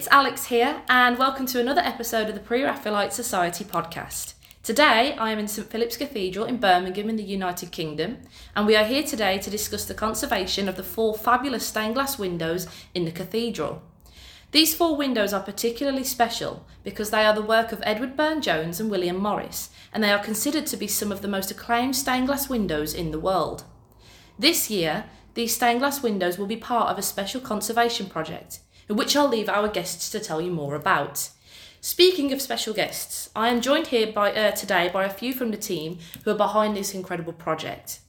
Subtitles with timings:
[0.00, 4.32] it's Alex here, and welcome to another episode of the Pre Raphaelite Society podcast.
[4.62, 8.16] Today, I am in St Philip's Cathedral in Birmingham in the United Kingdom,
[8.56, 12.18] and we are here today to discuss the conservation of the four fabulous stained glass
[12.18, 13.82] windows in the cathedral.
[14.52, 18.80] These four windows are particularly special because they are the work of Edward Burne Jones
[18.80, 22.28] and William Morris, and they are considered to be some of the most acclaimed stained
[22.28, 23.64] glass windows in the world.
[24.38, 25.04] This year,
[25.34, 28.60] these stained glass windows will be part of a special conservation project,
[28.96, 31.30] which I'll leave our guests to tell you more about.
[31.80, 35.50] Speaking of special guests, I am joined here by uh, today by a few from
[35.50, 38.00] the team who are behind this incredible project.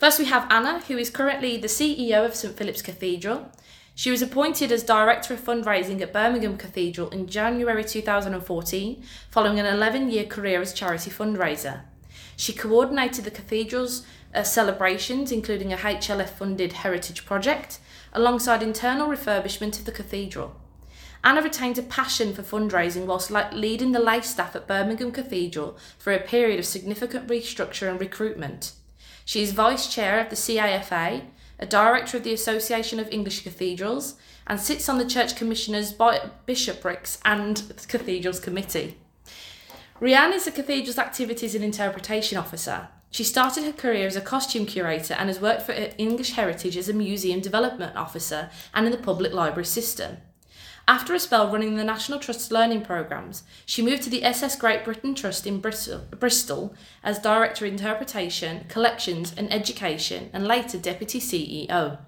[0.00, 3.50] First, we have Anna, who is currently the CEO of St Philip's Cathedral.
[3.94, 9.66] She was appointed as Director of Fundraising at Birmingham Cathedral in January 2014, following an
[9.66, 11.82] 11 year career as charity fundraiser.
[12.36, 14.04] She coordinated the cathedral's
[14.34, 17.78] uh, celebrations, including a HLF funded heritage project,
[18.14, 20.56] alongside internal refurbishment of the cathedral.
[21.22, 26.12] Anna retained a passion for fundraising whilst leading the lay staff at Birmingham Cathedral for
[26.12, 28.72] a period of significant restructure and recruitment.
[29.24, 31.22] She is Vice Chair of the CAFA
[31.58, 34.14] a director of the Association of English Cathedrals,
[34.46, 35.94] and sits on the Church Commissioners
[36.46, 38.96] Bishoprics and Cathedrals Committee.
[40.00, 42.88] Rhian is the cathedral's activities and interpretation officer.
[43.14, 46.88] She started her career as a costume curator and has worked for English Heritage as
[46.88, 50.16] a museum development officer and in the public library system.
[50.88, 54.84] After a spell running the National Trust's learning programmes, she moved to the SS Great
[54.84, 61.98] Britain Trust in Bristol, as Director of Interpretation, Collections and Education, and later Deputy CEO.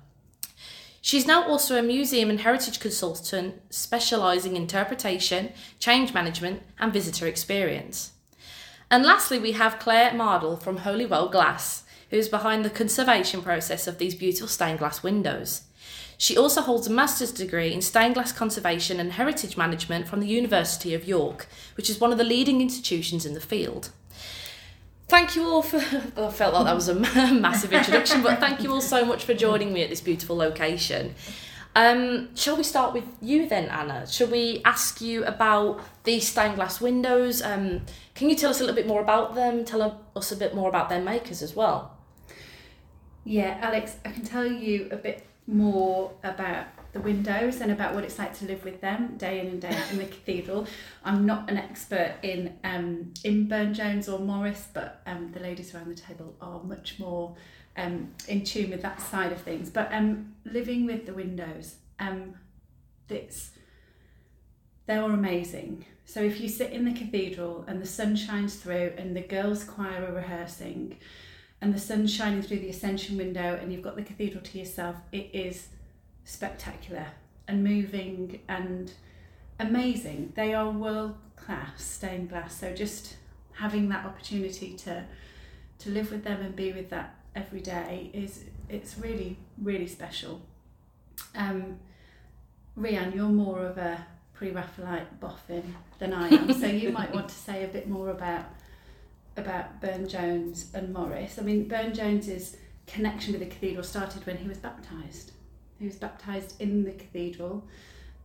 [1.00, 7.28] She's now also a museum and heritage consultant specialising in interpretation, change management, and visitor
[7.28, 8.10] experience.
[8.90, 13.98] And lastly, we have Clare Mardle from Holywell Glass, who's behind the conservation process of
[13.98, 15.62] these beautiful stained glass windows.
[16.18, 20.28] She also holds a master's degree in stained glass conservation and heritage management from the
[20.28, 21.46] University of York,
[21.76, 23.90] which is one of the leading institutions in the field.
[25.08, 25.76] Thank you all for.
[26.16, 26.94] I felt like that was a
[27.34, 31.14] massive introduction, but thank you all so much for joining me at this beautiful location.
[31.76, 34.06] Um, shall we start with you then, Anna?
[34.06, 37.42] Shall we ask you about these stained glass windows?
[37.42, 37.82] Um,
[38.14, 39.62] can you tell us a little bit more about them?
[39.62, 41.94] Tell us a bit more about their makers as well.
[43.24, 46.64] Yeah, Alex, I can tell you a bit more about
[46.94, 49.68] the windows and about what it's like to live with them day in and day
[49.68, 50.66] out in the cathedral.
[51.04, 55.74] I'm not an expert in um, in Burne Jones or Morris, but um, the ladies
[55.74, 57.36] around the table are much more
[57.76, 59.70] um, in tune with that side of things.
[59.70, 62.34] But um, living with the windows, um,
[63.08, 63.50] it's
[64.86, 65.84] they are amazing.
[66.04, 69.64] So if you sit in the cathedral and the sun shines through and the girls'
[69.64, 70.96] choir are rehearsing,
[71.60, 74.96] and the sun's shining through the ascension window and you've got the cathedral to yourself,
[75.10, 75.68] it is
[76.24, 77.06] spectacular
[77.48, 78.92] and moving and
[79.58, 80.32] amazing.
[80.36, 82.60] They are world class stained glass.
[82.60, 83.16] So just
[83.52, 85.04] having that opportunity to
[85.78, 90.40] to live with them and be with that every day is it's really really special.
[91.34, 91.78] Um,
[92.78, 97.34] Rhian, you're more of a pre-Raphaelite boffin than I am, so you might want to
[97.34, 98.46] say a bit more about
[99.36, 101.38] about Burne Jones and Morris.
[101.38, 105.32] I mean, Burne Jones's connection with the cathedral started when he was baptised.
[105.78, 107.66] He was baptised in the cathedral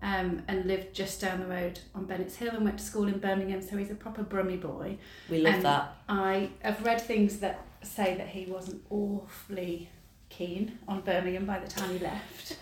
[0.01, 3.19] um, and lived just down the road on Bennett's Hill and went to school in
[3.19, 4.97] Birmingham, so he's a proper Brummy boy.
[5.29, 5.95] We love and that.
[6.09, 9.89] I have read things that say that he wasn't awfully
[10.29, 12.57] keen on Birmingham by the time he left.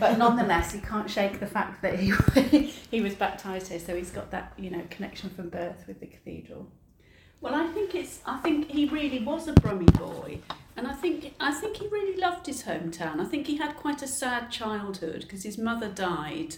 [0.00, 2.10] but nonetheless, he can't shake the fact that he
[2.90, 6.06] he was baptised here, so he's got that you know connection from birth with the
[6.06, 6.68] cathedral.
[7.40, 8.20] Well, I think it's.
[8.24, 10.38] I think he really was a Brummy boy,
[10.76, 13.20] and I think I think he really loved his hometown.
[13.20, 16.56] I think he had quite a sad childhood because his mother died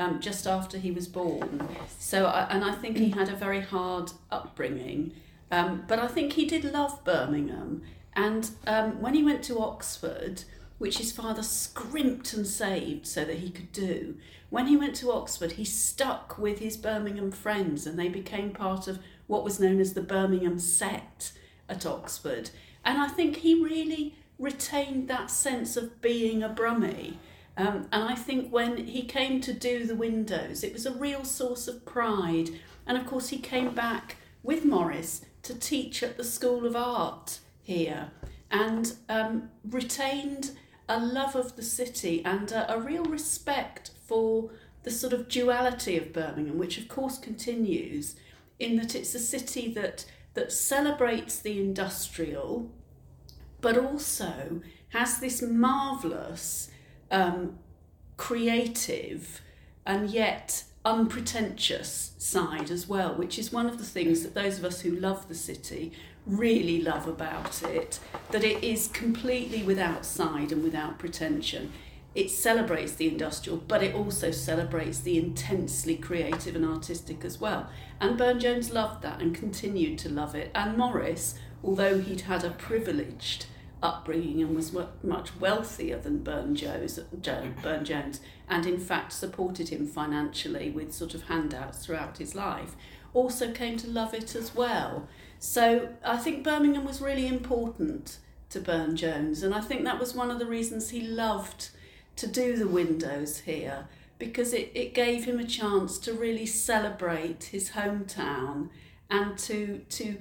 [0.00, 1.68] um, just after he was born.
[1.98, 5.12] So, and I think he had a very hard upbringing.
[5.52, 7.82] Um, but I think he did love Birmingham,
[8.14, 10.44] and um, when he went to Oxford,
[10.80, 14.16] which his father scrimped and saved so that he could do.
[14.48, 18.88] When he went to Oxford, he stuck with his Birmingham friends and they became part
[18.88, 21.32] of what was known as the Birmingham set
[21.68, 22.48] at Oxford.
[22.82, 27.18] And I think he really retained that sense of being a Brummie.
[27.56, 31.24] Um, and I think when he came to do the windows, it was a real
[31.24, 32.50] source of pride.
[32.86, 37.40] And of course, he came back with Morris to teach at the School of Art
[37.62, 38.10] here
[38.50, 40.52] and um, retained
[40.88, 44.50] a love of the city and a, a real respect for
[44.82, 48.16] the sort of duality of Birmingham, which of course continues
[48.58, 50.04] in that it's a city that
[50.34, 52.70] that celebrates the industrial,
[53.60, 56.70] but also has this marvelous,
[57.10, 57.58] um,
[58.16, 59.40] creative,
[59.86, 64.64] and yet unpretentious side as well, which is one of the things that those of
[64.64, 65.92] us who love the city
[66.26, 67.98] really love about it,
[68.30, 71.72] that it is completely without side and without pretension.
[72.14, 77.70] It celebrates the industrial, but it also celebrates the intensely creative and artistic as well.
[78.00, 80.50] And Burne Jones loved that and continued to love it.
[80.54, 83.46] And Morris, although he'd had a privileged
[83.82, 90.92] upbringing and was much wealthier than Burne Jones, and in fact supported him financially with
[90.92, 92.76] sort of handouts throughout his life,
[93.14, 95.08] also came to love it as well.
[95.38, 98.18] So I think Birmingham was really important
[98.50, 101.70] to Burne Jones, and I think that was one of the reasons he loved
[102.16, 103.88] to do the windows here
[104.18, 108.68] because it, it gave him a chance to really celebrate his hometown
[109.10, 110.18] and to to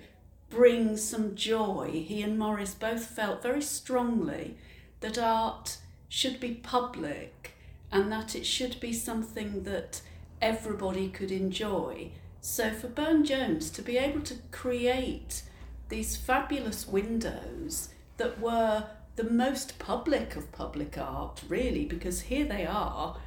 [0.49, 2.03] bring some joy.
[2.07, 4.57] He and Morris both felt very strongly
[4.99, 7.53] that art should be public
[7.91, 10.01] and that it should be something that
[10.41, 12.11] everybody could enjoy.
[12.41, 15.43] So for Burne Jones to be able to create
[15.89, 18.85] these fabulous windows that were
[19.15, 23.17] the most public of public art, really, because here they are.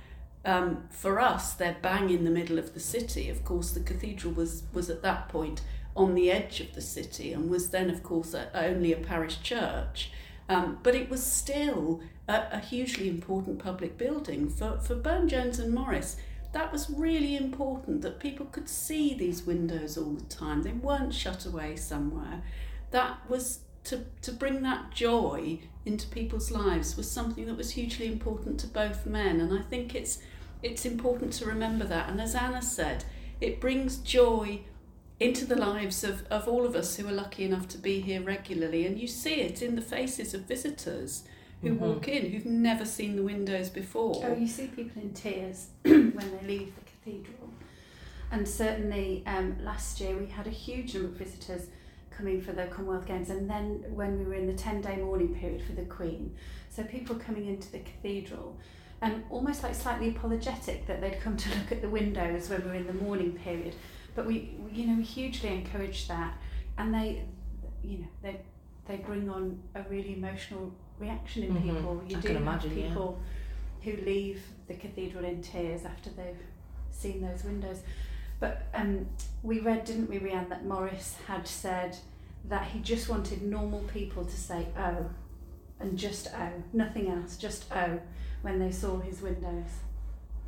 [0.45, 3.29] Um, for us, they're bang in the middle of the city.
[3.29, 5.61] Of course, the cathedral was was at that point
[5.97, 9.41] on the edge of the city and was then, of course, a, only a parish
[9.43, 10.11] church.
[10.49, 14.49] Um, but it was still a, a, hugely important public building.
[14.49, 16.17] For, for Burne Jones and Morris,
[16.53, 20.63] that was really important that people could see these windows all the time.
[20.63, 22.43] They weren't shut away somewhere.
[22.91, 28.07] That was to, to bring that joy into people's lives was something that was hugely
[28.07, 29.41] important to both men.
[29.41, 30.19] And I think it's
[30.63, 32.09] it's important to remember that.
[32.09, 33.05] And as Anna said,
[33.41, 34.61] it brings joy
[35.23, 38.21] into the lives of, of all of us who are lucky enough to be here
[38.21, 38.87] regularly.
[38.87, 41.23] And you see it in the faces of visitors
[41.61, 41.85] who mm-hmm.
[41.85, 44.21] walk in who've never seen the windows before.
[44.25, 47.51] Oh, you see people in tears when they leave the cathedral.
[48.31, 51.69] And certainly um, last year we had a huge number of visitors
[52.11, 55.35] coming for the Commonwealth Games, and then when we were in the 10 day mourning
[55.35, 56.35] period for the Queen.
[56.69, 58.57] So people coming into the cathedral
[59.01, 62.69] and almost like slightly apologetic that they'd come to look at the windows when we
[62.69, 63.75] were in the mourning period
[64.15, 66.35] but we, you know, hugely encourage that,
[66.79, 67.25] and they,
[67.83, 68.41] you know, they
[68.87, 71.77] they bring on a really emotional reaction in mm-hmm.
[71.77, 72.03] people.
[72.09, 73.21] You I do have imagine, people
[73.83, 73.93] yeah.
[73.93, 76.41] who leave the cathedral in tears after they've
[76.91, 77.81] seen those windows.
[78.41, 79.07] But um,
[79.43, 81.97] we read, didn't we, Rhian, that Morris had said
[82.49, 85.07] that he just wanted normal people to say oh,
[85.79, 88.01] and just oh, nothing else, just oh,
[88.43, 89.71] when they saw his windows.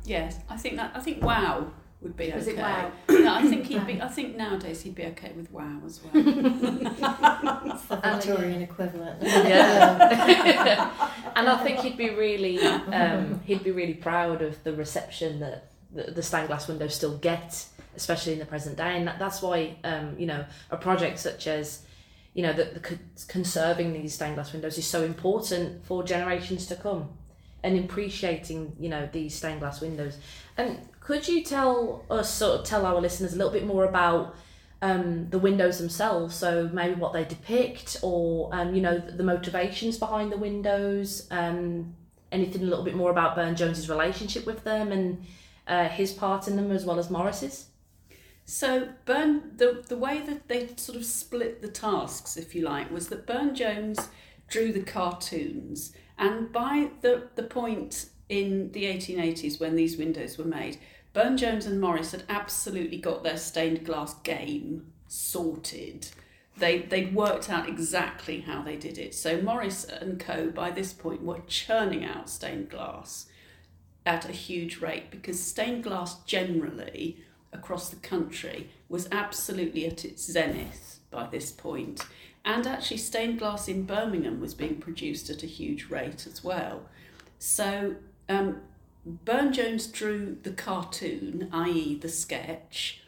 [0.03, 1.71] Yes, I think that I think wow
[2.01, 2.57] would be Was okay.
[2.57, 2.91] it wow?
[3.09, 4.01] no, I think he'd be.
[4.01, 6.13] I think nowadays he'd be okay with wow as well.
[6.23, 9.21] the Victorian equivalent.
[9.23, 10.91] Yeah.
[11.35, 15.69] and I think he'd be really, um, he'd be really proud of the reception that
[15.91, 17.65] the, the stained glass windows still get,
[17.95, 18.97] especially in the present day.
[18.97, 21.81] And that, that's why, um, you know, a project such as
[22.35, 22.99] you know, that the
[23.29, 27.07] conserving these stained glass windows is so important for generations to come
[27.63, 30.17] and appreciating, you know, these stained glass windows.
[30.57, 34.35] And could you tell us, sort of tell our listeners a little bit more about
[34.81, 36.33] um, the windows themselves?
[36.35, 41.27] So maybe what they depict, or um, you know, the motivations behind the windows.
[41.29, 41.93] Um,
[42.31, 45.23] anything a little bit more about Burne Jones's relationship with them and
[45.67, 47.67] uh, his part in them, as well as Morris's.
[48.45, 52.89] So Burne, the the way that they sort of split the tasks, if you like,
[52.89, 54.09] was that Burne Jones
[54.47, 60.45] drew the cartoons, and by the the point in the 1880s when these windows were
[60.45, 60.79] made,
[61.15, 66.09] Burne Jones and Morris had absolutely got their stained glass game sorted.
[66.57, 69.15] They they'd worked out exactly how they did it.
[69.15, 70.49] So Morris and Co.
[70.49, 73.27] by this point were churning out stained glass
[74.05, 80.29] at a huge rate because stained glass generally across the country was absolutely at its
[80.29, 82.05] zenith by this point.
[82.43, 86.81] And actually, stained glass in Birmingham was being produced at a huge rate as well.
[87.39, 87.95] So
[88.27, 88.59] um,
[89.05, 93.01] Burne Jones drew the cartoon, i.e., the sketch.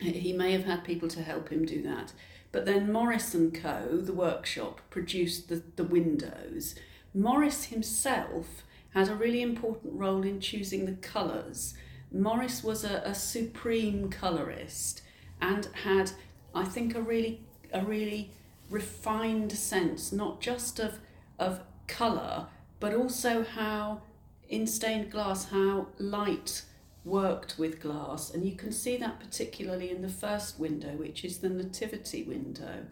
[0.00, 2.12] He may have had people to help him do that.
[2.52, 6.76] But then Morris and Co., the workshop, produced the, the windows.
[7.12, 8.62] Morris himself
[8.94, 11.74] had a really important role in choosing the colours.
[12.12, 15.02] Morris was a, a supreme colourist
[15.40, 16.12] and had,
[16.54, 17.40] I think, a really
[17.72, 18.30] a really
[18.70, 21.00] refined sense, not just of
[21.38, 22.46] of colour,
[22.80, 24.02] but also how
[24.48, 26.62] in stained glass how light
[27.04, 31.38] worked with glass, and you can see that particularly in the first window, which is
[31.38, 32.86] the Nativity window,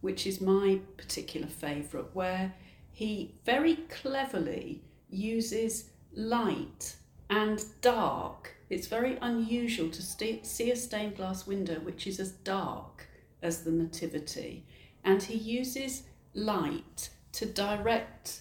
[0.00, 2.54] which is my particular favourite, where
[2.92, 6.96] he very cleverly uses light
[7.30, 8.54] and dark.
[8.70, 13.08] It's very unusual to see a stained glass window which is as dark
[13.42, 14.64] as the Nativity.
[15.04, 18.40] And he uses light to direct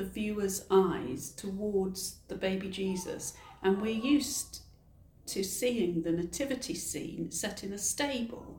[0.00, 3.34] the viewer's eyes towards the baby Jesus.
[3.62, 4.62] And we're used
[5.26, 8.58] to seeing the nativity scene set in a stable.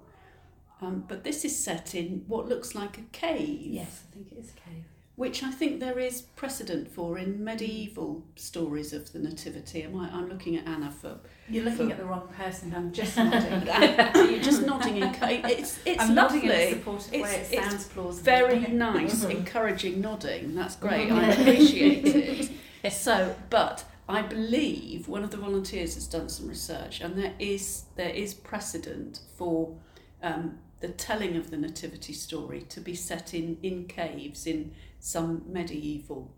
[0.81, 3.71] Um, but this is set in what looks like a cave.
[3.71, 4.85] Yes, I think it is a cave.
[5.21, 9.83] Which I think there is precedent for in medieval stories of the nativity.
[9.83, 11.19] Am I, I'm looking at Anna for.
[11.47, 12.73] You're looking for- at the wrong person.
[12.75, 13.67] I'm just nodding.
[14.31, 15.13] You're just nodding in.
[15.21, 16.47] It's it's I'm lovely.
[16.47, 17.35] nodding in a supportive It's- way.
[17.35, 18.23] It it's sounds plausible.
[18.23, 20.55] very nice, encouraging nodding.
[20.55, 21.11] That's great.
[21.11, 22.51] I appreciate it.
[22.91, 27.83] So, but I believe one of the volunteers has done some research, and there is
[27.95, 29.75] there is precedent for
[30.23, 34.71] um, the telling of the nativity story to be set in in caves in
[35.01, 36.31] some medieval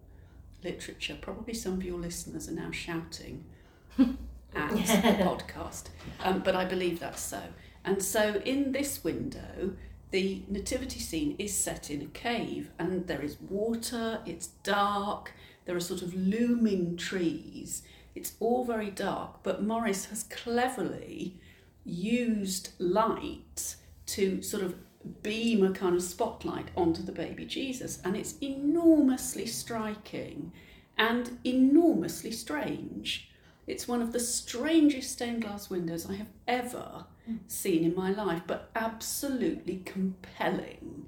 [0.63, 1.17] literature.
[1.21, 3.43] Probably some of your listeners are now shouting
[3.99, 5.89] at the podcast,
[6.23, 7.41] um, but I believe that's so.
[7.85, 9.73] And so in this window,
[10.11, 14.21] the nativity scene is set in a cave, and there is water.
[14.25, 15.33] It's dark.
[15.65, 17.83] There are sort of looming trees.
[18.15, 21.35] It's all very dark, but Morris has cleverly
[21.83, 24.75] used light to sort of
[25.21, 30.51] beam a kind of spotlight onto the baby Jesus, and it's enormously striking
[30.97, 33.29] and enormously strange.
[33.65, 37.05] It's one of the strangest stained glass windows I have ever
[37.47, 41.05] seen in my life, but absolutely compelling.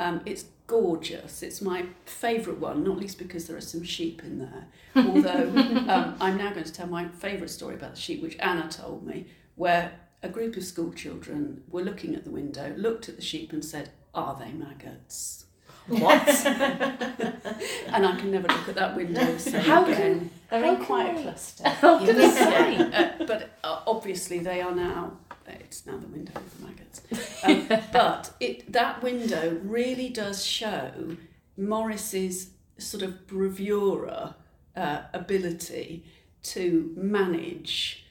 [0.00, 1.42] Um, it's gorgeous.
[1.42, 4.66] It's my favourite one, not least because there are some sheep in there.
[4.96, 5.52] Although
[5.88, 9.06] um, I'm now going to tell my favourite story about the sheep, which Anna told
[9.06, 9.26] me,
[9.56, 9.92] where
[10.24, 13.64] a group of school children were looking at the window, looked at the sheep, and
[13.64, 15.44] said, Are they maggots?
[15.86, 16.26] What?
[17.88, 20.30] And I can never look at that window the same How again.
[20.50, 21.64] They're How in can quite I- a cluster.
[21.82, 22.76] I was going to say.
[22.78, 27.02] Uh, but uh, obviously they are now it's now the window of the maggots
[27.44, 31.16] um, but it that window really does show
[31.56, 34.36] morris's sort of bravura
[34.76, 36.04] uh, ability
[36.42, 38.03] to manage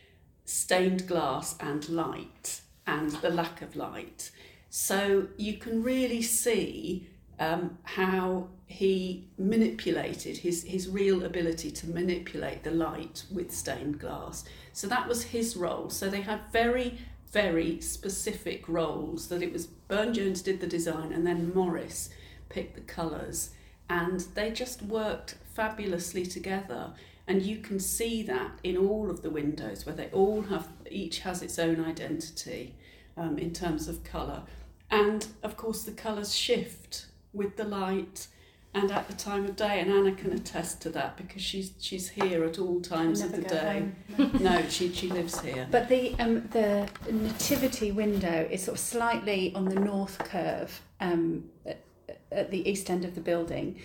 [0.46, 4.32] stained glass and light and the lack of light
[4.76, 7.08] so you can really see
[7.40, 14.46] um, how he manipulated his, his real ability to manipulate the light with stained glass.
[14.72, 15.92] So that was his role.
[15.92, 16.98] So they had very,
[17.32, 22.10] very specific roles that it was Burne Jones did the design and then Morris
[22.50, 23.52] picked the colours
[23.90, 26.94] and they just worked fabulously together.
[27.28, 31.20] And you can see that in all of the windows where they all have, each
[31.20, 32.76] has its own identity
[33.16, 34.44] um, in terms of colour.
[34.92, 38.28] And of course, the colours shift with the light
[38.76, 39.80] and at the time of day.
[39.80, 43.42] And Anna can attest to that because she's she's here at all times of the
[43.42, 43.92] day.
[44.18, 44.32] home.
[44.42, 45.68] No, she she lives here.
[45.70, 51.46] But the um, the nativity window is sort of slightly on the north curve um,
[51.66, 51.84] at,
[52.32, 53.80] at the east end of the building,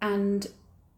[0.00, 0.46] and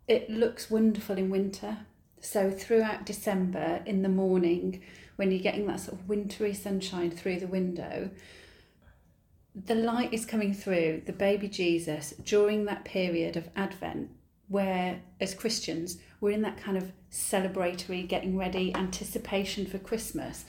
[0.07, 1.79] it looks wonderful in winter.
[2.21, 4.83] So throughout December, in the morning,
[5.17, 8.11] when you're getting that sort of wintry sunshine through the window,
[9.55, 14.11] the light is coming through the baby Jesus during that period of Advent,
[14.49, 20.45] where as Christians we're in that kind of celebratory, getting ready, anticipation for Christmas.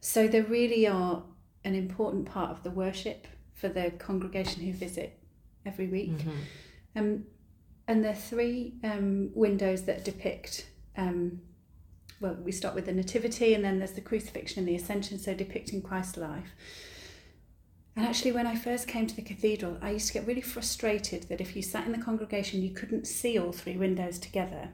[0.00, 1.22] So they really are
[1.64, 5.18] an important part of the worship for the congregation who visit
[5.64, 6.12] every week.
[6.96, 7.24] Um,
[7.88, 10.66] and there are three um, windows that depict.
[10.96, 11.40] Um,
[12.20, 15.34] well, we start with the Nativity, and then there's the crucifixion and the Ascension, so
[15.34, 16.54] depicting Christ's life.
[17.96, 21.24] And actually, when I first came to the cathedral, I used to get really frustrated
[21.24, 24.70] that if you sat in the congregation, you couldn't see all three windows together.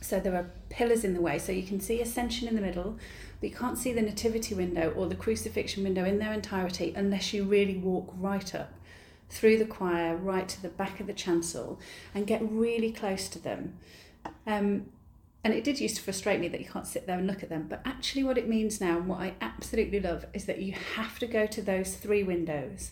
[0.00, 2.98] So there are pillars in the way, so you can see Ascension in the middle,
[3.40, 7.34] but you can't see the Nativity window or the crucifixion window in their entirety unless
[7.34, 8.72] you really walk right up
[9.30, 11.80] through the choir, right to the back of the chancel,
[12.14, 13.78] and get really close to them.
[14.46, 14.86] Um,
[15.42, 17.48] and it did used to frustrate me that you can't sit there and look at
[17.48, 17.66] them.
[17.68, 21.18] But actually, what it means now, and what I absolutely love, is that you have
[21.20, 22.90] to go to those three windows.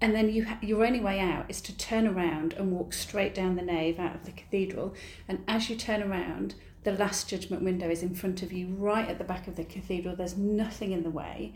[0.00, 3.34] And then you ha- your only way out is to turn around and walk straight
[3.34, 4.94] down the nave out of the cathedral.
[5.28, 9.08] And as you turn around, the Last Judgment window is in front of you, right
[9.08, 10.16] at the back of the cathedral.
[10.16, 11.54] There's nothing in the way.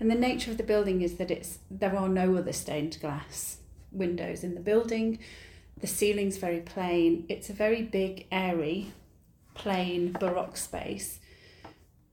[0.00, 3.58] And the nature of the building is that it's there are no other stained glass
[3.92, 5.18] windows in the building.
[5.78, 7.26] The ceiling's very plain.
[7.28, 8.92] It's a very big, airy,
[9.54, 11.20] plain Baroque space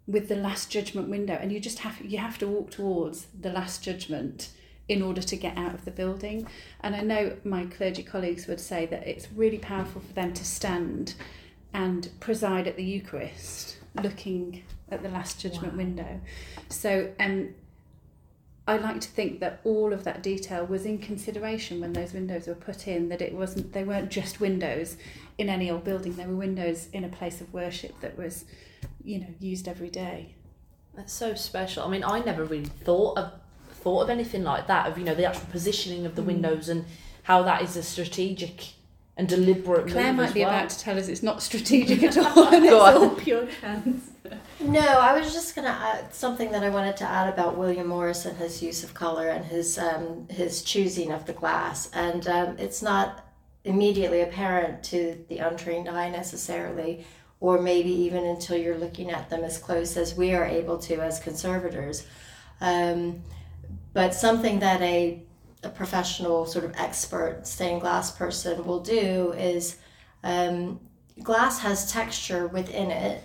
[0.06, 3.52] with the Last Judgment window, and you just have you have to walk towards the
[3.52, 4.50] Last Judgment
[4.88, 6.48] in order to get out of the building.
[6.82, 10.46] And I know my clergy colleagues would say that it's really powerful for them to
[10.46, 11.14] stand
[11.74, 15.78] and preside at the Eucharist, looking at the Last Judgment Wow.
[15.78, 16.22] window.
[16.70, 17.50] So um,
[18.68, 22.48] I like to think that all of that detail was in consideration when those windows
[22.48, 23.08] were put in.
[23.08, 24.98] That it wasn't they weren't just windows
[25.38, 26.16] in any old building.
[26.16, 28.44] They were windows in a place of worship that was,
[29.04, 30.36] you know, used every day.
[30.96, 31.84] That's so special.
[31.84, 33.32] I mean, I never really thought of
[33.72, 34.88] thought of anything like that.
[34.88, 36.28] Of you know the actual positioning of the Mm.
[36.28, 36.84] windows and
[37.24, 38.74] how that is a strategic
[39.18, 40.50] and deliberate Clare move might as be well.
[40.50, 42.94] about to tell us it's not strategic at all, and it's on.
[42.96, 44.12] all pure chance.
[44.60, 48.26] No, I was just gonna add something that I wanted to add about William Morris
[48.26, 52.58] and his use of color and his um, his choosing of the glass, and um,
[52.58, 53.26] it's not
[53.64, 57.06] immediately apparent to the untrained eye necessarily,
[57.40, 60.96] or maybe even until you're looking at them as close as we are able to
[61.02, 62.06] as conservators.
[62.62, 63.22] Um,
[63.94, 65.24] but something that a
[65.64, 69.78] a professional sort of expert stained glass person will do is
[70.24, 70.80] um,
[71.24, 73.24] glass has texture within it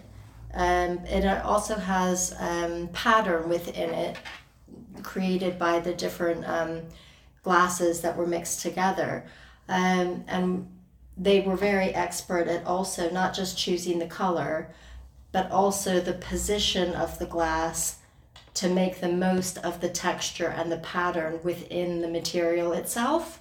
[0.54, 4.16] um, it also has um, pattern within it
[5.02, 6.82] created by the different um,
[7.42, 9.24] glasses that were mixed together.
[9.68, 10.68] Um, and
[11.16, 14.72] they were very expert at also not just choosing the color,
[15.32, 17.98] but also the position of the glass
[18.54, 23.40] to make the most of the texture and the pattern within the material itself.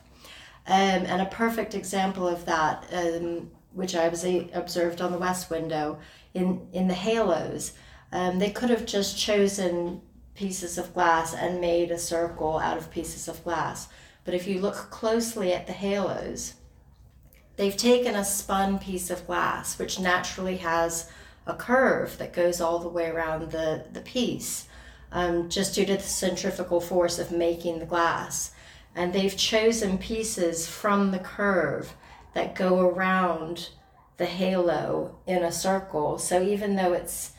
[0.67, 5.49] Um, and a perfect example of that, um, which I was observed on the west
[5.49, 5.99] window,
[6.33, 7.73] in in the halos.
[8.11, 10.01] Um, they could have just chosen
[10.35, 13.87] pieces of glass and made a circle out of pieces of glass.
[14.23, 16.55] But if you look closely at the halos,
[17.55, 21.09] they've taken a spun piece of glass, which naturally has
[21.47, 24.67] a curve that goes all the way around the, the piece,
[25.11, 28.51] um, just due to the centrifugal force of making the glass.
[28.95, 31.93] And they've chosen pieces from the curve
[32.33, 33.69] that go around
[34.17, 36.17] the halo in a circle.
[36.17, 37.31] So even though it's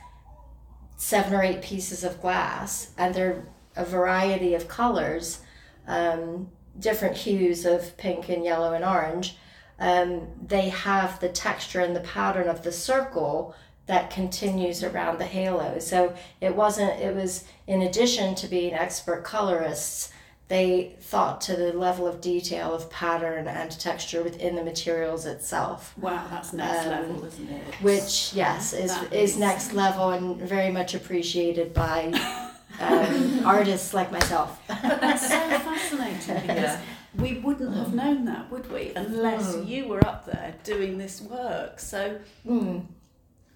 [0.96, 3.44] seven or eight pieces of glass and they're
[3.76, 5.40] a variety of colors,
[5.86, 9.36] um, different hues of pink and yellow and orange,
[9.78, 13.54] um, they have the texture and the pattern of the circle
[13.86, 15.78] that continues around the halo.
[15.78, 20.12] So it wasn't, it was in addition to being expert colorists,
[20.48, 25.94] they thought to the level of detail of pattern and texture within the materials itself
[25.98, 27.74] Wow, that's next Um, level, isn't it?
[27.80, 32.12] which yes is That is next level and very much appreciated by
[32.80, 34.60] um, artists like myself.
[34.68, 36.78] But that's so fascinating because
[37.18, 39.66] we wouldn't have known that, would we, unless Mm.
[39.68, 41.80] you were up there doing this work.
[41.80, 42.84] So Mm.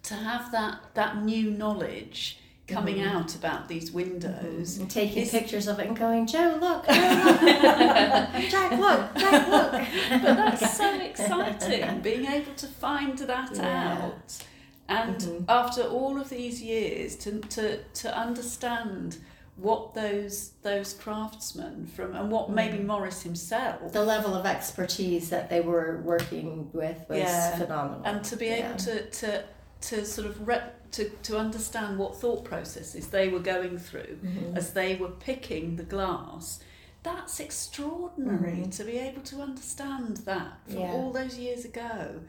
[0.07, 2.39] To have that that new knowledge
[2.69, 3.15] coming Mhm.
[3.15, 4.79] out about these windows.
[4.79, 9.49] And taking Is- pictures of it and going, Joe, look, Joe, look, Jack, look, Jack,
[9.49, 9.73] look.
[10.23, 13.99] But that's so exciting, being able to find that Yeah.
[14.03, 14.39] out.
[14.89, 15.45] And Mhm.
[15.49, 19.19] after all of these years, to, to, to understand
[19.57, 22.87] what those those craftsmen from and what maybe Mm.
[22.87, 27.57] Morris himself The level of expertise that they were working with was Yeah.
[27.57, 28.03] phenomenal.
[28.05, 28.77] and to be able Yeah.
[28.77, 29.45] to, to
[29.87, 34.57] to sort of re- to, to understand what thought processes they were going through Mhm.
[34.57, 36.61] as they were picking the glass
[37.03, 38.77] that's extraordinary Mhm.
[38.77, 40.93] to be able to understand that from Yeah.
[40.93, 42.21] all those years ago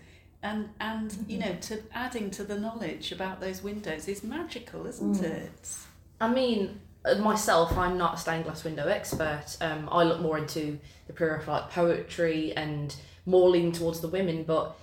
[0.44, 1.46] and and you Mhm.
[1.46, 5.24] know to adding to the knowledge about those windows is magical isn't Mm.
[5.24, 5.78] it
[6.20, 9.56] I mean, uh, myself, I'm not a stained glass window expert.
[9.62, 12.96] Um, I look more into the period of like poetry and
[13.28, 14.76] more leaning towards the women, but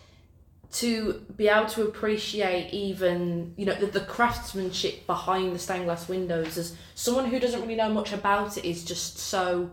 [0.74, 6.08] to be able to appreciate even you know the, the craftsmanship behind the stained glass
[6.08, 9.70] windows as someone who doesn't really know much about it is just so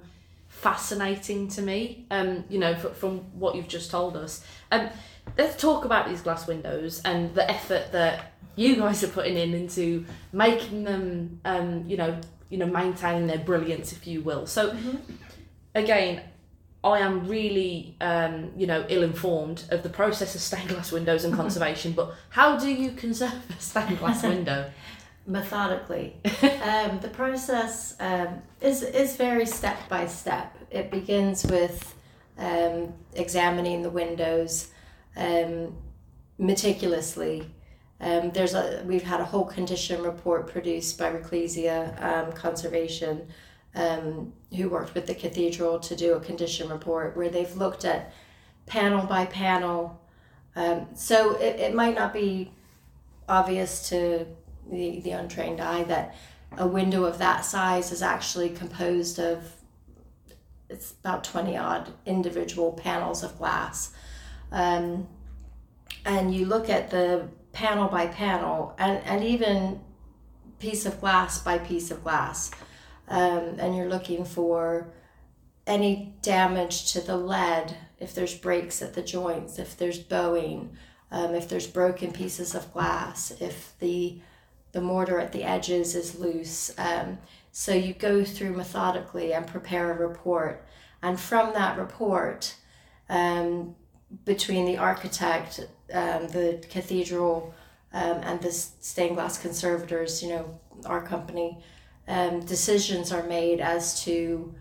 [0.48, 4.46] fascinating to me um you know fr- from what you've just told us.
[4.72, 4.90] Um
[5.38, 9.56] let's talk about these glass windows and the effort that you guys are putting in
[9.56, 12.16] into making them um you know
[12.50, 14.46] you know maintaining their brilliance if you will.
[14.46, 14.78] So
[15.74, 16.22] again
[16.84, 21.34] I am really, um, you know, ill-informed of the process of stained glass windows and
[21.42, 21.94] conservation.
[21.94, 24.72] but how do you conserve a stained glass window?
[25.28, 26.16] methodically.
[26.64, 30.58] um, the process um, is is very step by step.
[30.70, 31.96] It begins with
[32.38, 34.72] um, examining the windows
[35.16, 35.76] um,
[36.38, 37.50] meticulously.
[38.00, 43.28] Um, there's a we've had a whole condition report produced by Recclesia um, Conservation,
[43.76, 48.14] um, who worked with the cathedral to do a condition report where they've looked at
[48.66, 50.02] panel by panel.
[50.56, 52.52] Um, so it, it might not be
[53.30, 54.26] obvious to
[54.70, 56.16] the, the untrained eye that
[56.58, 59.56] a window of that size is actually composed of
[60.70, 63.94] it's about 20 odd individual panels of glass
[64.52, 65.08] um,
[66.06, 69.80] and you look at the panel by panel and, and even
[70.60, 72.52] piece of glass by piece of glass,
[73.12, 74.88] um, and you're looking for
[75.68, 80.76] any damage to the lead, if there's breaks at the joints, if there's bowing,
[81.12, 84.20] um, if there's broken pieces of glass, if the
[84.72, 86.74] the mortar at the edges is loose.
[86.78, 87.18] Um,
[87.52, 90.66] so you go through methodically and prepare a report,
[91.02, 92.56] and from that report,
[93.10, 93.76] um,
[94.24, 95.60] between the architect,
[95.94, 97.54] um, the cathedral,
[97.92, 101.62] um, and the stained glass conservators, you know, our company,
[102.12, 104.54] um, decisions are made as to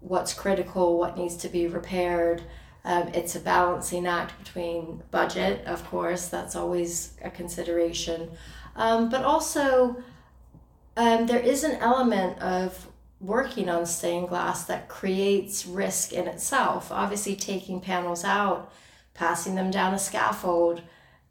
[0.00, 2.42] what's critical, what needs to be repaired.
[2.84, 8.30] Um, it's a balancing act between budget, of course, that's always a consideration,
[8.76, 9.96] um, but also
[10.96, 12.86] um, there is an element of
[13.20, 16.92] working on stained glass that creates risk in itself.
[16.92, 18.72] Obviously, taking panels out,
[19.14, 20.82] passing them down a scaffold,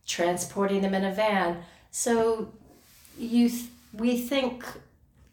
[0.06, 1.64] transporting them in a van.
[1.90, 2.52] So
[3.18, 4.66] you th- we think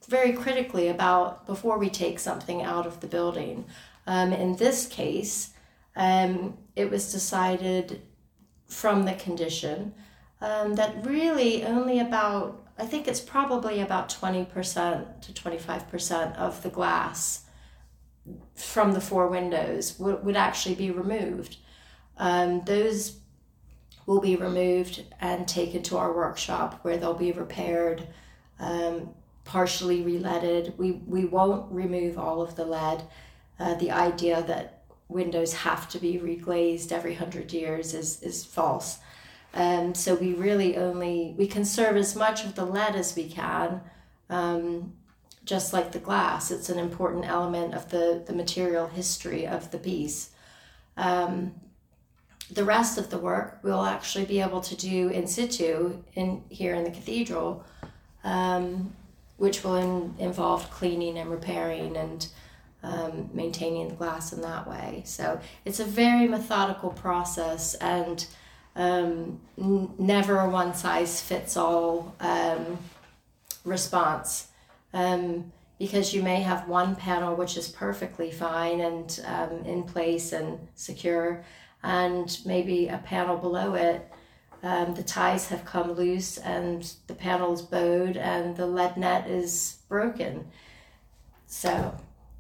[0.07, 3.65] very critically about before we take something out of the building.
[4.07, 5.51] Um, in this case,
[5.97, 8.03] um, it was decided
[8.67, 9.95] from the condition
[10.41, 16.69] um, that really only about, I think it's probably about 20% to 25% of the
[16.71, 17.45] glass
[18.55, 21.57] from the four windows would, would actually be removed.
[22.17, 23.19] Um, those
[24.07, 28.07] will be removed and taken to our workshop where they'll be repaired,
[28.59, 29.11] um,
[29.45, 30.75] partially re-leaded.
[30.79, 33.03] We, we won't remove all of the lead.
[33.59, 38.99] Uh, the idea that windows have to be reglazed every hundred years is, is false.
[39.53, 43.81] Um, so we really only, we conserve as much of the lead as we can,
[44.29, 44.95] um,
[45.45, 46.51] just like the glass.
[46.51, 50.31] It's an important element of the, the material history of the piece.
[50.97, 51.55] Um,
[52.51, 56.75] the rest of the work we'll actually be able to do in situ in here
[56.75, 57.65] in the cathedral,
[58.23, 58.95] um,
[59.37, 62.29] which will in, involve cleaning and repairing and
[62.83, 65.03] um, maintaining the glass in that way.
[65.07, 68.27] So it's a very methodical process and
[68.77, 72.79] um, n- never a one size fits all um,
[73.65, 74.49] response.
[74.93, 80.33] Um, because you may have one panel which is perfectly fine and um, in place
[80.33, 81.45] and secure,
[81.83, 84.09] and maybe a panel below it,
[84.65, 89.79] um, the ties have come loose and the panel's bowed and the lead net is
[89.89, 90.47] broken.
[91.47, 91.95] So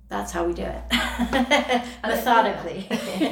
[0.08, 0.82] that's how we do it
[2.02, 2.88] methodically.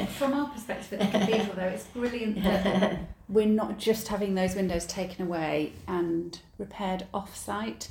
[0.18, 4.54] From our perspective at the cathedral, though, it's brilliant that we're not just having those
[4.54, 7.88] windows taken away and repaired off site.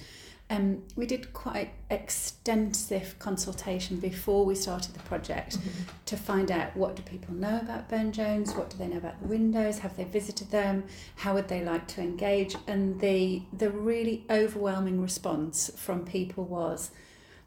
[0.51, 5.83] Um, we did quite extensive consultation before we started the project Mm-hmm.
[6.05, 9.19] to find out what do people know about Burne Jones, what do they know about
[9.21, 10.83] the windows, have they visited them,
[11.15, 16.91] how would they like to engage, and the the really overwhelming response from people was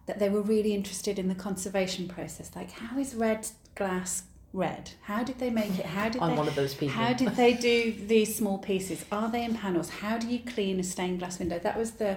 [0.06, 4.22] that they were really interested in the conservation process, like how is red glass
[4.54, 4.90] red?
[5.02, 5.86] How did they make it?
[5.86, 6.94] How did I'm they one of those people.
[6.94, 9.04] how did they do these small pieces?
[9.12, 9.88] Are they in panels?
[9.90, 11.58] How do you clean a stained glass window?
[11.58, 12.16] That was the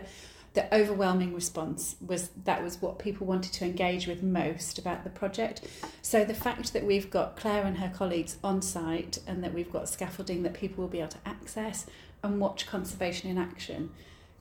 [0.58, 5.10] the overwhelming response was that was what people wanted to engage with most about the
[5.12, 5.62] project.
[6.02, 9.72] So the fact that we've got Clare and her colleagues on site and that we've
[9.72, 11.86] got scaffolding that people will be able to access
[12.24, 13.92] and watch conservation in action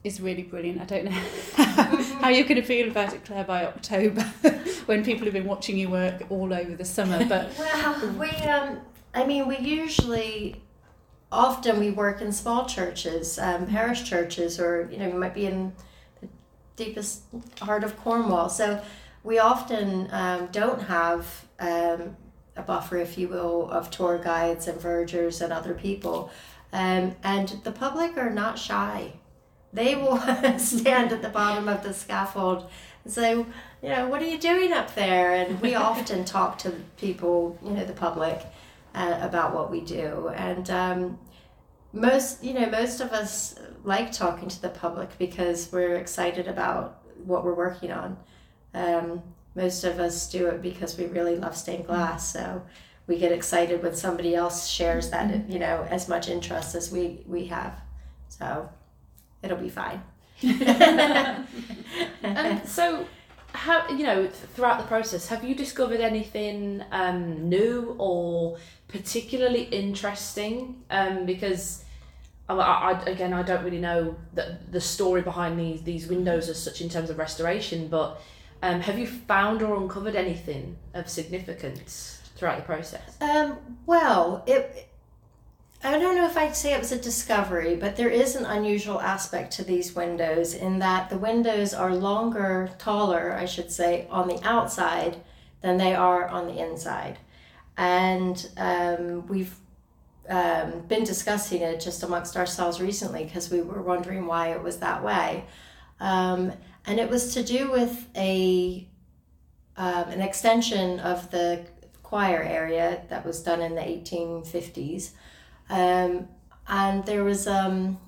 [0.03, 0.81] is really brilliant.
[0.81, 1.11] I don't know
[2.19, 4.23] how you're going to feel about it, Clare, by October
[4.87, 7.23] when people have been watching you work all over the summer.
[7.29, 8.79] But Well, we um,
[9.13, 10.63] I mean, we usually,
[11.31, 15.45] often we work in small churches, um, parish churches, or you know, we might be
[15.45, 15.73] in
[16.77, 17.23] deepest
[17.59, 18.47] heart of Cornwall.
[18.47, 18.81] So
[19.23, 22.15] we often um, don't have um,
[22.55, 26.31] a buffer, if you will, of tour guides and vergers and other people,
[26.71, 29.13] um, and the public are not shy.
[29.73, 30.17] They will
[30.57, 32.69] stand at the bottom of the scaffold
[33.03, 35.33] and say, you know, what are you doing up there?
[35.33, 38.45] And we often talk to people, you know, the public,
[38.95, 40.29] uh, about what we do.
[40.29, 41.19] And um,
[41.93, 47.01] most, you know, most of us like talking to the public because we're excited about
[47.23, 48.17] what we're working on.
[48.73, 49.23] Um,
[49.55, 52.33] most of us do it because we really love stained glass.
[52.33, 52.61] So
[53.07, 57.23] we get excited when somebody else shares that, you know, as much interest as we,
[57.25, 57.79] we have.
[58.27, 58.69] So
[59.41, 60.03] it'll be fine.
[62.23, 63.07] Um, so,
[63.53, 70.83] how you know throughout the process, have you discovered anything um, new or particularly interesting?
[70.91, 71.85] Um, because
[72.49, 76.61] I, I, again, I don't really know the the story behind these these windows as
[76.61, 78.21] such in terms of restoration, but
[78.61, 83.17] um, have you found or uncovered anything of significance throughout the process?
[83.21, 84.87] Um, well, it
[85.83, 88.99] I don't know if I'd say it was a discovery, but there is an unusual
[88.99, 94.27] aspect to these windows in that the windows are longer, taller, I should say, on
[94.27, 95.17] the outside
[95.61, 97.19] than they are on the inside.
[97.77, 99.55] And um, we've
[100.29, 104.77] um, been discussing it just amongst ourselves recently because we were wondering why it was
[104.79, 105.45] that way.
[105.99, 106.53] Um,
[106.85, 108.87] and it was to do with a
[109.77, 111.65] um, an extension of the
[112.01, 115.11] choir area that was done in the 1850s.
[115.69, 116.27] Um,
[116.67, 117.99] and there was, um,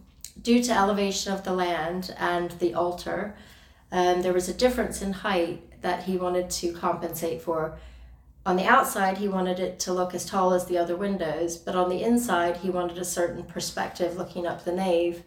[0.42, 3.36] due to elevation of the land and the altar,
[3.92, 7.78] um, there was a difference in height that he wanted to compensate for.
[8.50, 11.76] On the outside, he wanted it to look as tall as the other windows, but
[11.76, 15.22] on the inside, he wanted a certain perspective looking up the nave.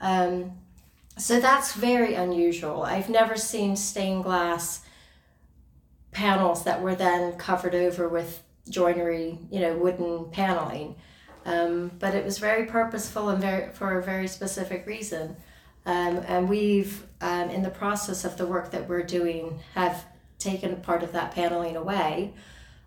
[0.00, 0.52] Um,
[1.18, 2.82] so that's very unusual.
[2.82, 4.86] I've never seen stained glass
[6.12, 10.96] panels that were then covered over with joinery, you know, wooden paneling.
[11.44, 15.36] Um, but it was very purposeful and very for a very specific reason.
[15.84, 20.06] Um, and we've, um, in the process of the work that we're doing, have
[20.38, 22.32] taken part of that paneling away.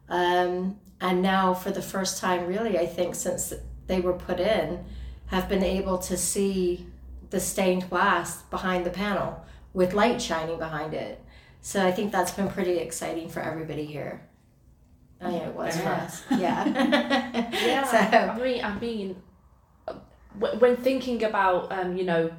[0.10, 3.54] Um, and now, for the first time, really, I think since
[3.88, 4.86] they were put in,
[5.28, 6.88] have been able to see
[7.32, 11.22] the stained glass behind the panel with light shining behind it.
[11.62, 14.22] So I think that's been pretty exciting for everybody here.
[15.20, 16.04] I mean, it was for Yeah.
[16.04, 16.24] us.
[16.38, 17.50] Yeah.
[17.65, 19.15] Yeah, So, I mean, I mean,
[20.60, 22.32] when thinking about um, you know,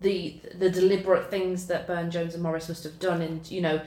[0.00, 3.80] the the deliberate things that Burne Jones and Morris must have done, and you know,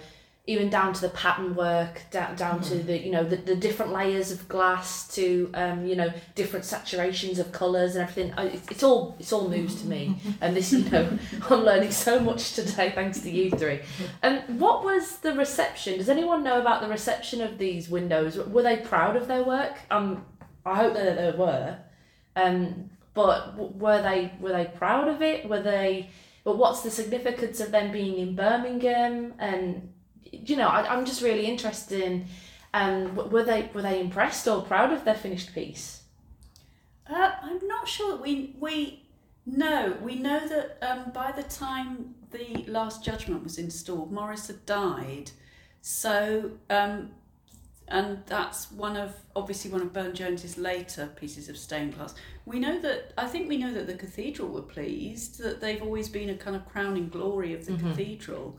[0.50, 3.92] even down to the pattern work, down down to the you know the, the different
[3.92, 8.34] layers of glass, to um, you know different saturations of colours and everything.
[8.36, 11.08] It's, it's all it's all news to me, and this you know
[11.52, 13.82] I'm learning so much today thanks to you three.
[14.24, 16.00] And what was the reception?
[16.00, 18.36] Does anyone know about the reception of these windows?
[18.38, 19.78] Were they proud of their work?
[19.92, 20.26] Um,
[20.66, 21.78] I hope that they were.
[22.36, 25.48] Um, but were they were they proud of it?
[25.48, 26.10] Were they?
[26.44, 29.36] But what's the significance of them being in Birmingham?
[29.38, 29.94] And
[30.32, 32.26] you know, I, I'm just really interested in.
[32.72, 36.04] Um, were they were they impressed or proud of their finished piece?
[37.10, 38.18] Uh, I'm not sure.
[38.18, 39.06] We we
[39.46, 44.65] know we know that um, by the time the Last Judgment was installed, Morris had
[44.68, 45.32] died.
[45.82, 47.10] So um,
[47.89, 52.13] and that's one of obviously one of Burne Jones's later pieces of stained glass.
[52.46, 56.08] We know that I think we know that the cathedral were pleased that they've always
[56.08, 58.58] been a kind of crowning glory of the cathedral.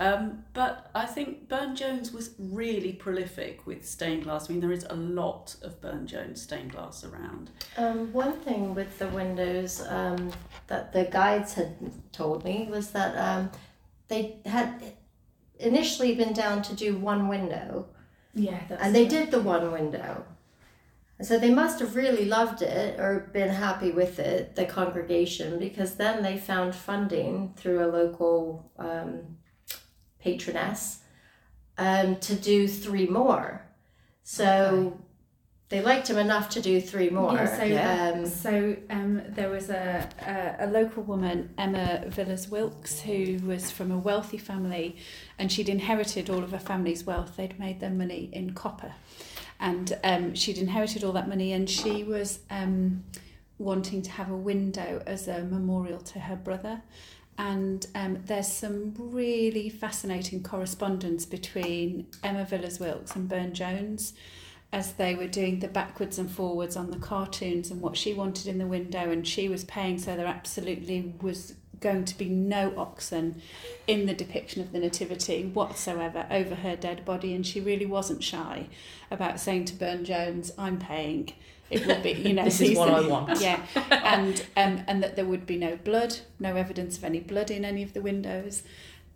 [0.00, 4.48] Um, but I think Burne Jones was really prolific with stained glass.
[4.48, 7.50] I mean, there is a lot of Burne Jones stained glass around.
[7.76, 10.32] Um, one thing with the windows um,
[10.68, 11.76] that the guides had
[12.12, 13.50] told me was that um,
[14.08, 14.82] they had
[15.58, 17.86] initially been down to do one window,
[18.32, 20.24] Yeah, that's and they did the one window.
[21.18, 25.58] And so they must have really loved it or been happy with it, the congregation,
[25.58, 29.36] because then they found funding through a local um,
[30.20, 30.98] patroness
[31.78, 33.64] um, to do three more.
[34.22, 34.98] So
[35.70, 37.34] they liked him enough to do three more.
[37.34, 37.64] Yeah, so
[38.14, 43.90] Um, so um, there was a, a a local woman, Emma Villers-Wilkes, who was from
[43.92, 44.96] a wealthy family,
[45.38, 47.36] and she'd inherited all of her family's wealth.
[47.36, 48.92] They'd made their money in copper,
[49.58, 53.04] and um, she'd inherited all that money, and she was um,
[53.58, 56.82] wanting to have a window as a memorial to her brother.
[57.40, 64.12] And um, there's some really fascinating correspondence between Emma Villers-Wilkes and Burne Jones
[64.74, 68.46] as they were doing the backwards and forwards on the cartoons and what she wanted
[68.46, 69.10] in the window.
[69.10, 73.40] And she was paying so there absolutely was going to be no oxen
[73.86, 77.34] in the depiction of the nativity whatsoever over her dead body.
[77.34, 78.68] And she really wasn't shy
[79.10, 81.32] about saying to Burne Jones I'm paying
[81.70, 83.40] it would be you know This is what I want.
[83.40, 83.64] yeah.
[83.90, 87.64] And um, and that there would be no blood no evidence of any blood in
[87.64, 88.62] any of the windows.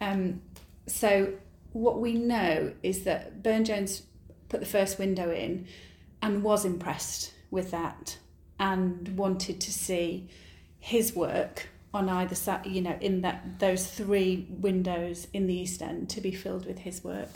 [0.00, 0.42] Um,
[0.86, 1.34] so
[1.72, 4.02] what we know is that Burne Jones
[4.48, 5.66] put the first window in
[6.22, 8.18] and was impressed with that
[8.58, 10.28] and wanted to see
[10.78, 15.80] his work on either side you know in that those three windows in the east
[15.80, 17.28] end to be filled with his work.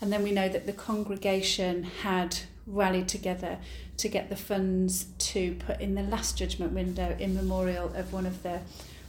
[0.00, 3.58] And then we know that the congregation had rallied together
[4.02, 8.26] to get the funds to put in the last judgment window in memorial of one
[8.26, 8.60] of the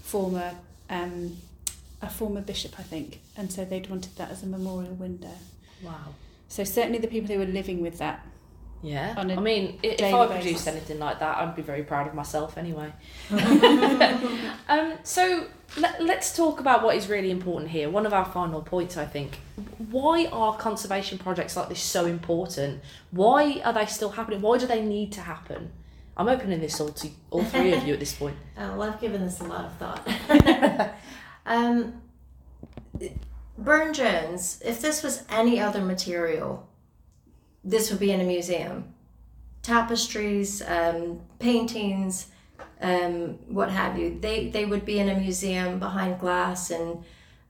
[0.04, 0.54] former
[0.90, 1.38] um,
[2.02, 5.36] a former bishop I think and so they'd wanted that as a memorial window
[5.84, 6.14] Wow.
[6.48, 8.26] so certainly the people who were living with that.
[8.84, 9.16] Yeah.
[9.18, 10.44] I mean, if I basis.
[10.44, 12.92] produced anything like that, I'd be very proud of myself anyway.
[14.70, 17.90] um, so let, let's talk about what is really important here.
[17.90, 19.40] One of our final points, I think.
[19.90, 22.82] Why are conservation projects like this so important?
[23.12, 24.42] Why are they still happening?
[24.42, 25.72] Why do they need to happen?
[26.16, 28.36] I'm opening this all to all three of you at this point.
[28.56, 30.96] Uh, well, I've given this a lot of thought.
[31.46, 32.02] um,
[33.58, 36.68] Burne Jones, if this was any other material,
[37.64, 38.94] this would be in a museum.
[39.64, 42.28] Tapestries, um, paintings,
[42.82, 44.17] um, what have you.
[44.19, 47.04] They, they would be in a museum behind glass and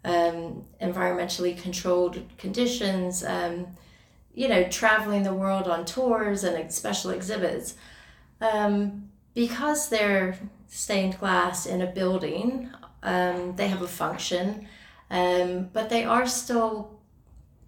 [0.05, 3.67] um, environmentally controlled conditions, um,
[4.33, 7.75] you know, traveling the world on tours and special exhibits.
[8.41, 12.69] Um, because they're stained glass in a building,
[13.01, 14.67] um, they have a function,
[15.09, 16.99] um, but they are still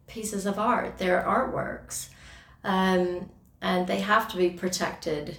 [0.07, 0.97] pieces of art.
[0.97, 2.09] They're artworks.
[3.61, 5.37] And they have to be protected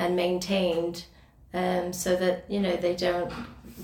[0.00, 1.04] and maintained
[1.52, 3.30] um, so that, you know, they don't,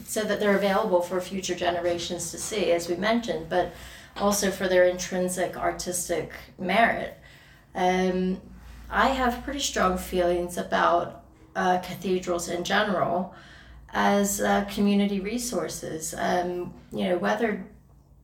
[0.04, 3.72] so that they're available for future generations to see, as we mentioned, but
[4.16, 7.18] also for their intrinsic artistic merit.
[7.74, 8.40] Um,
[8.88, 11.24] I have pretty strong feelings about
[11.54, 13.34] uh, cathedrals in general
[13.92, 16.14] as uh, community resources.
[16.16, 17.66] Um, you know, whether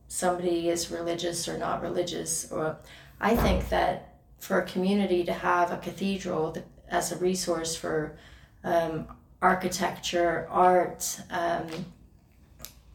[0.07, 2.77] somebody is religious or not religious, or
[3.21, 6.55] I think that for a community to have a cathedral
[6.93, 8.15] as a resource for
[8.63, 9.07] um,
[9.41, 11.67] architecture, art, um,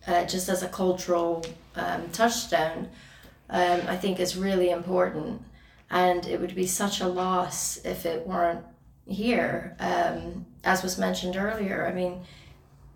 [0.07, 1.45] uh, just as a cultural
[1.77, 2.89] um, touchstone,
[3.51, 5.43] um, I think is really important
[5.91, 8.65] and it would be such a loss if it weren't
[9.07, 9.77] here.
[9.81, 12.21] Um, as was mentioned earlier, I mean,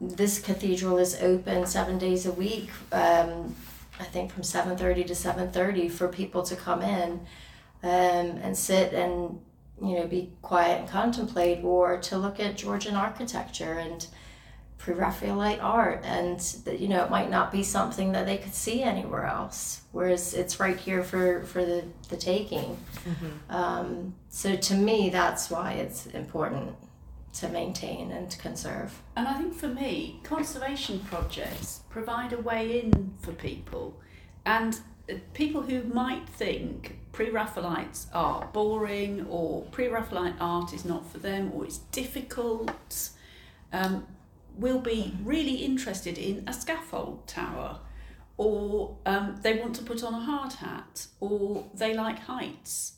[0.01, 2.69] this cathedral is open seven days a week.
[2.93, 3.55] Um,
[3.99, 7.21] I think from seven thirty to seven thirty for people to come in
[7.83, 9.41] and sit and
[9.83, 14.07] you know be quiet and contemplate, or to look at Georgian architecture and
[14.79, 18.83] pre-Raphaelite art, and that you know it might not be something that they could see
[18.83, 19.83] anywhere else.
[19.93, 22.77] Whereas it's right here for for the the taking.
[23.05, 23.55] Mm-hmm.
[23.55, 26.75] Um, so to me, that's why it's important
[27.35, 29.01] to maintain and to conserve.
[29.17, 34.01] And I think for me, conservation projects provide a way in for people,
[34.45, 34.81] and
[35.35, 41.65] people who might think pre-Raphaelites are boring or pre-Raphaelite art is not for them or
[41.65, 43.11] it's difficult.
[43.73, 44.07] Um,
[44.57, 47.81] will be really interested in a scaffold tower.
[48.37, 52.95] Or um, they want to put on a hard hat or they like heights.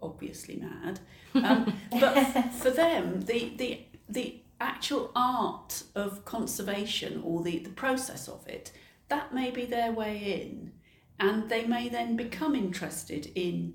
[0.00, 1.00] Obviously mad.
[1.34, 8.28] Um, but for them the, the, the actual art of conservation or the, the process
[8.28, 8.72] of it
[9.08, 10.72] that may be their way in
[11.20, 13.74] and they may then become interested in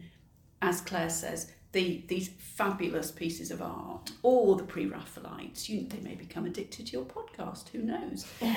[0.62, 6.16] as Clare says the, these fabulous pieces of art or the pre-Raphaelites, you, they may
[6.16, 8.28] become addicted to your podcast, who knows?
[8.42, 8.48] you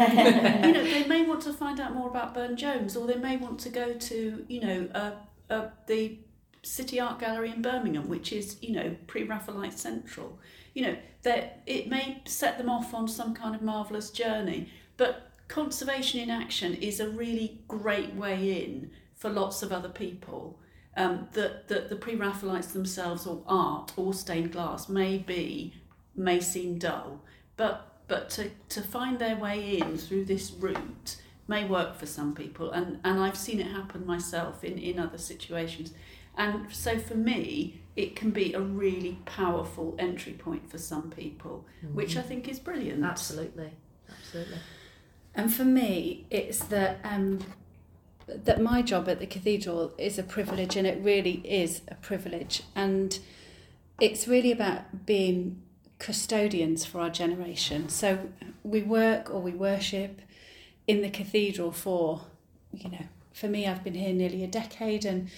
[0.73, 3.59] know, they may want to find out more about Burne Jones or they may want
[3.61, 5.13] to go to, you know, uh,
[5.49, 6.19] uh, the
[6.63, 10.39] City Art Gallery in Birmingham, which is, you know, pre-Raphaelite central.
[10.75, 15.31] You know, that it may set them off on some kind of marvellous journey, but
[15.49, 20.59] conservation in action is a really great way in for lots of other people
[20.97, 25.75] um, that, that the pre-Raphaelites themselves or art or stained glass may be,
[26.15, 27.21] may seem dull,
[27.57, 31.17] but, but to, to find their way in through this route
[31.49, 35.19] may work for some people and, and I've seen it happen myself in, in other
[35.19, 35.93] situations.
[36.37, 41.65] And so for me, it can be a really powerful entry point for some people,
[41.85, 41.95] mm-hmm.
[41.95, 43.03] which I think is brilliant.
[43.05, 43.71] Absolutely,
[44.11, 44.59] absolutely.
[45.37, 47.41] And for me, it's that um,
[48.27, 52.63] that my job at the cathedral is a privilege and it really is a privilege.
[52.75, 53.19] And
[54.01, 55.63] it's really about being
[55.99, 57.89] custodians for our generation.
[57.89, 58.31] So
[58.65, 60.21] we work or we worship
[60.87, 62.23] in the cathedral for
[62.73, 65.29] you know for me I've been here nearly a decade and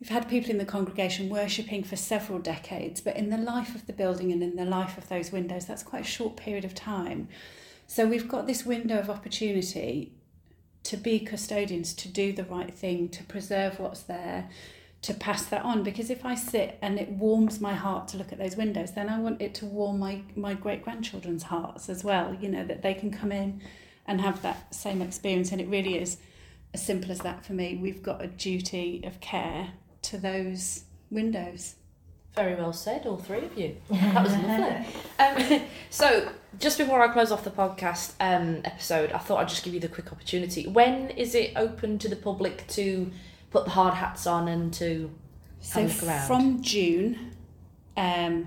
[0.00, 3.00] we've had people in the congregation worshipping for several decades.
[3.00, 5.82] But in the life of the building and in the life of those windows that's
[5.82, 7.28] quite a short period of time
[7.88, 10.12] so we've got this window of opportunity
[10.84, 14.50] to be custodians, to do the right thing, to preserve what's there,
[15.02, 15.82] to pass that on.
[15.82, 19.08] Because if I sit and it warms my heart to look at those windows, then
[19.08, 22.82] I want it to warm my, my great grandchildren's hearts as well, you know, that
[22.82, 23.62] they can come in
[24.06, 25.50] and have that same experience.
[25.50, 26.18] And it really is
[26.74, 27.78] as simple as that for me.
[27.80, 29.70] We've got a duty of care
[30.02, 31.76] to those windows.
[32.38, 33.76] Very well said, all three of you.
[33.90, 34.86] That was lovely.
[35.18, 36.30] Um, so,
[36.60, 39.80] just before I close off the podcast um, episode, I thought I'd just give you
[39.80, 40.68] the quick opportunity.
[40.68, 43.10] When is it open to the public to
[43.50, 45.10] put the hard hats on and to
[45.58, 46.26] so have a look around?
[46.28, 47.32] From June,
[47.96, 48.46] um,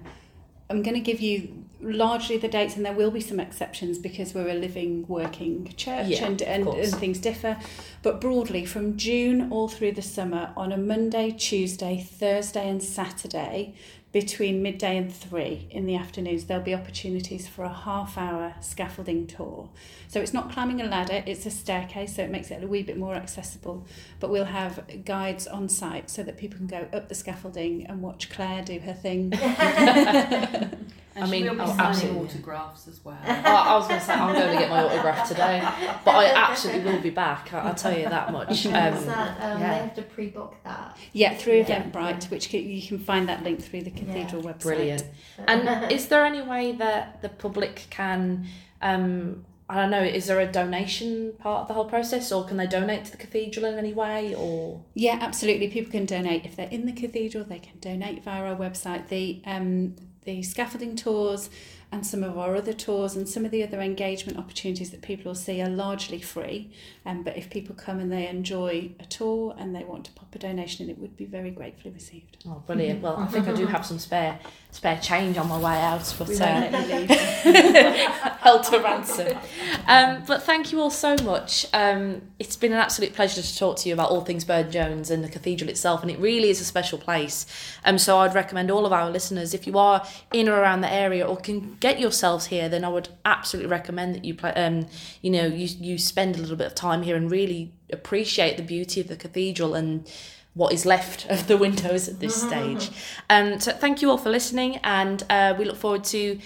[0.70, 4.34] I'm going to give you largely the dates, and there will be some exceptions because
[4.34, 7.58] we're a living, working church yeah, and, and, and things differ.
[8.04, 13.76] But broadly, from June all through the summer, on a Monday, Tuesday, Thursday, and Saturday,
[14.12, 19.26] between midday and three in the afternoons, there'll be opportunities for a half hour scaffolding
[19.26, 19.70] tour.
[20.10, 22.84] So it's not climbing a ladder, it's a staircase, so it makes it a wee
[22.84, 23.88] bit more accessible.
[24.20, 28.02] But we'll have guides on site so that people can go up the scaffolding and
[28.02, 29.32] watch Clare do her thing.
[31.16, 32.20] I mean, we'll be oh, signing absolutely.
[32.22, 33.18] autographs as well.
[33.26, 35.60] I, I was going to say I'm going to get my autograph today,
[36.06, 37.54] but I absolutely will be back.
[37.54, 38.66] I, I'll tell you that much.
[38.66, 39.74] Um, Is that, um, yeah.
[39.74, 40.98] They have to pre-book that.
[41.12, 41.84] yeah, through Yeah.
[41.84, 44.62] Eventbrite, which ca- you can find that link through the cathedral website.
[44.62, 45.04] Brilliant.
[45.48, 48.48] And is there any way that the public can,
[48.82, 52.58] um, I don't know, is there a donation part of the whole process, or can
[52.58, 55.68] they donate to the cathedral in any way, or Yeah, absolutely.
[55.68, 57.44] People can donate if they're in the cathedral.
[57.44, 59.08] They can donate via our website.
[59.10, 61.50] The um, the scaffolding tours
[61.92, 65.30] and some of our other tours and some of the other engagement opportunities that people
[65.30, 66.72] will see are largely free.
[67.06, 70.34] Um, but if people come and they enjoy a tour and they want to pop
[70.34, 72.38] a donation in, it would be very gratefully received.
[72.48, 73.02] oh, brilliant.
[73.02, 74.40] Well, I think I do have some spare
[74.72, 77.10] spare change on my way out, but We uh, won't let you leave.
[78.42, 79.38] held to ransom.
[79.86, 81.66] Um, but thank you all so much.
[81.74, 85.12] Um, it's been an absolute pleasure to talk to you about all things Burne Jones
[85.12, 87.46] and the cathedral itself, and it really is a special place.
[87.84, 90.92] Um, so I'd recommend all of our listeners, if you are in or around the
[90.92, 94.54] area or can get yourselves here, then I would absolutely recommend that you play.
[94.54, 94.88] Um,
[95.22, 98.64] you know, you you spend a little bit of time here and really appreciate the
[98.64, 100.10] beauty of the cathedral and
[100.54, 102.90] what is left of the windows at this stage.
[103.30, 106.40] Um, so thank you all for listening, and uh, we look forward to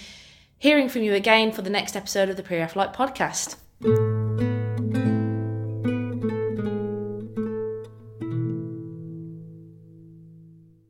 [0.58, 4.55] hearing from you again for the next episode of the Pre-Raphaelite podcast.